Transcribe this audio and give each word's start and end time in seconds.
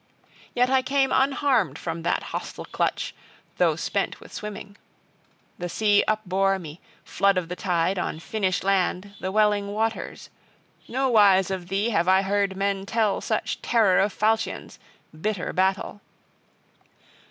Yet 0.55 0.67
I 0.71 0.81
came 0.81 1.11
unharmed 1.11 1.77
from 1.77 2.01
that 2.01 2.23
hostile 2.33 2.65
clutch, 2.65 3.13
though 3.59 3.75
spent 3.75 4.19
with 4.19 4.33
swimming. 4.33 4.77
The 5.59 5.69
sea 5.69 6.03
upbore 6.07 6.57
me, 6.59 6.81
flood 7.03 7.37
of 7.37 7.49
the 7.49 7.55
tide, 7.55 7.99
on 7.99 8.19
Finnish 8.19 8.63
land, 8.63 9.13
the 9.19 9.31
welling 9.31 9.67
waters. 9.67 10.31
No 10.87 11.07
wise 11.07 11.51
of 11.51 11.67
thee 11.67 11.89
have 11.91 12.07
I 12.07 12.23
heard 12.23 12.57
men 12.57 12.87
tell 12.87 13.21
such 13.21 13.61
terror 13.61 13.99
of 13.99 14.11
falchions, 14.11 14.79
bitter 15.13 15.53
battle. 15.53 16.01